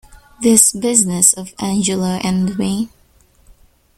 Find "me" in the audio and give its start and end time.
2.57-2.89